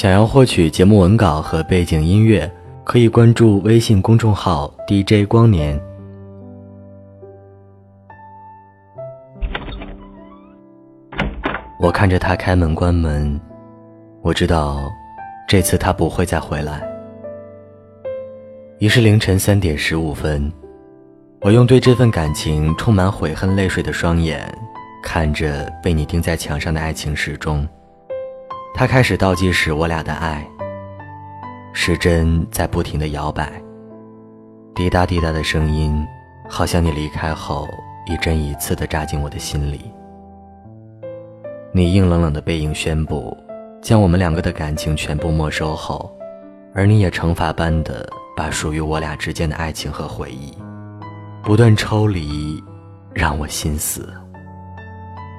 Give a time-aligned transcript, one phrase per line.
[0.00, 2.50] 想要获取节目文稿和背景音乐，
[2.84, 5.78] 可以关注微信公众号 DJ 光年。
[11.78, 13.38] 我看着他开门关门，
[14.22, 14.90] 我知道，
[15.46, 16.82] 这次他不会再回来。
[18.78, 20.50] 已是凌晨三点十五分，
[21.42, 24.50] 我用对这份感情充满悔恨泪水的双眼，
[25.02, 27.68] 看着被你钉在墙上的爱情时钟。
[28.74, 30.46] 他开始倒计时我俩的爱。
[31.72, 33.50] 时针在不停的摇摆，
[34.74, 36.04] 滴答滴答的声音，
[36.48, 37.68] 好像你离开后
[38.06, 39.80] 一针一刺的扎进我的心里。
[41.72, 43.36] 你硬冷冷的背影宣布，
[43.80, 46.10] 将我们两个的感情全部没收后，
[46.74, 48.08] 而你也惩罚般的。
[48.36, 50.56] 把属于我俩之间的爱情和回忆，
[51.42, 52.62] 不断抽离，
[53.12, 54.08] 让我心死。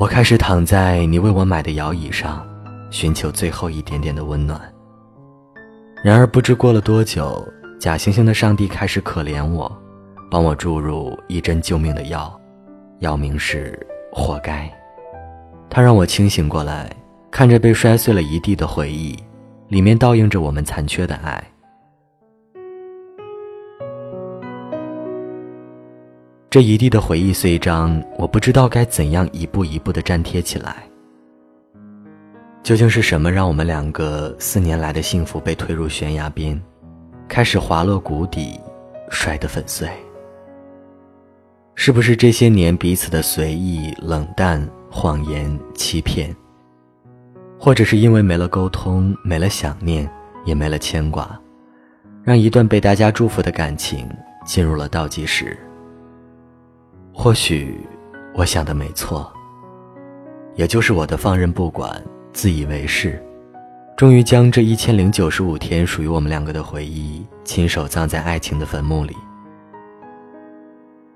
[0.00, 2.46] 我开始躺在你为我买的摇椅上，
[2.90, 4.60] 寻求最后一点点的温暖。
[6.04, 7.46] 然而不知过了多久，
[7.78, 9.70] 假惺惺的上帝开始可怜我，
[10.30, 12.40] 帮我注入一针救命的药，
[13.00, 13.78] 药名是
[14.12, 14.70] “活该”。
[15.68, 16.90] 他让我清醒过来，
[17.30, 19.18] 看着被摔碎了一地的回忆，
[19.68, 21.42] 里面倒映着我们残缺的爱。
[26.48, 30.84] 这一地的回忆碎章，我不知道该怎样一步一步的粘贴起来。
[32.66, 36.60] 究竟是什么让我们两个四年来的幸福被推入悬崖边，
[37.28, 38.58] 开始滑落谷底，
[39.08, 39.88] 摔得粉碎？
[41.76, 46.34] 是不是这些年彼此的随意、冷淡、谎言、欺骗，
[47.56, 50.10] 或者是因为没了沟通、没了想念、
[50.44, 51.40] 也没了牵挂，
[52.24, 54.10] 让一段被大家祝福的感情
[54.44, 55.56] 进入了倒计时？
[57.14, 57.78] 或许，
[58.34, 59.32] 我想的没错。
[60.56, 62.02] 也就是我的放任不管、
[62.36, 63.18] 自以为是，
[63.96, 69.16] 终于将这一千零九十五天属于我们两个的回忆，亲手葬在爱情的坟墓里。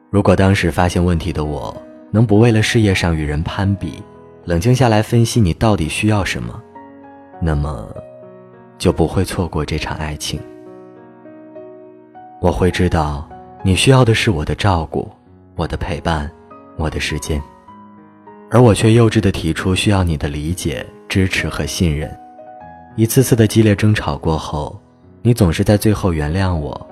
[0.08, 1.76] 如果当时发现问题的我，
[2.10, 4.02] 能不为了事业上与人攀比，
[4.46, 6.58] 冷静下来分析你到底需要什么，
[7.38, 7.94] 那么，
[8.78, 10.40] 就不会错过这场爱情。
[12.40, 13.28] 我会知道，
[13.62, 15.06] 你需要的是我的照顾。
[15.54, 16.30] 我的陪伴，
[16.78, 17.38] 我的时间，
[18.50, 22.08] 而我却幼稚的提出需要你的理解、支持和信任。
[22.96, 24.80] 一次次的激烈争吵过后，
[25.22, 26.88] 你总是在最后原谅我，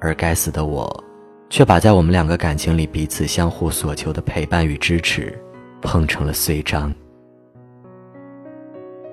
[0.00, 1.04] 而该死的我，
[1.48, 5.40] 却把在我们两个感情里彼此相互所求的陪伴与支持，
[5.80, 6.92] 碰成了碎章。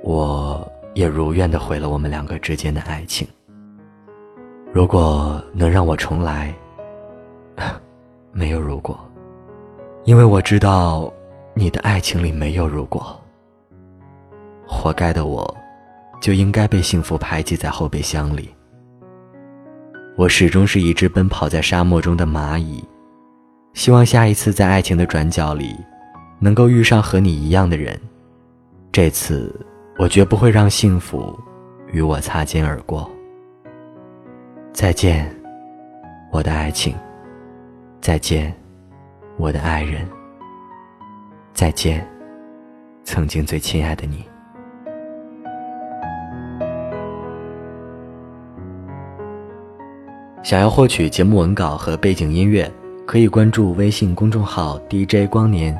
[0.03, 3.27] 我也如愿的毁了我们两个之间的爱情。
[4.73, 6.51] 如果能让我重来。
[8.33, 8.99] 没有如果，
[10.03, 11.11] 因为我知道，
[11.55, 13.19] 你的爱情里没有如果。
[14.67, 15.57] 活该的我，
[16.21, 18.53] 就应该被幸福排挤在后备箱里。
[20.17, 22.83] 我始终是一只奔跑在沙漠中的蚂蚁，
[23.73, 25.75] 希望下一次在爱情的转角里，
[26.39, 27.99] 能够遇上和你一样的人。
[28.91, 29.55] 这次，
[29.97, 31.37] 我绝不会让幸福
[31.91, 33.09] 与我擦肩而过。
[34.73, 35.31] 再见，
[36.31, 36.95] 我的爱情。
[38.01, 38.53] 再见，
[39.37, 40.07] 我的爱人。
[41.53, 42.07] 再见，
[43.03, 44.23] 曾经最亲爱的你。
[50.47, 52.71] 想要获取节目文稿和背景音乐，
[53.05, 55.77] 可以关注微信公众号 DJ 光年。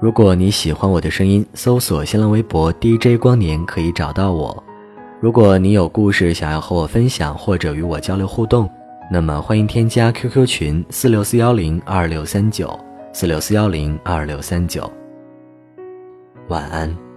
[0.00, 4.62] 如果你喜欢我的声音，搜索新浪微博 DJ 光年可以找到我。
[5.18, 8.70] 如果你有故事想要和我分享，或者与我交流互动。
[9.10, 12.78] 那么，欢迎添加 QQ 群四六四幺零二六三九
[13.12, 14.88] 四六四幺零二六三九。
[16.46, 17.09] 晚安。